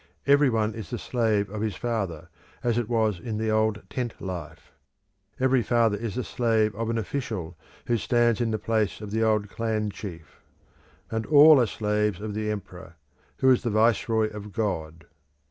[0.25, 2.29] Every one is the slave of his father,
[2.63, 4.71] as it was in the old tent life;
[5.39, 9.21] every father is the slave of an official who stands in the place of the
[9.21, 10.41] old clan chief;
[11.11, 12.95] and all are slaves of the emperor,
[13.37, 15.05] who is the viceroy of God.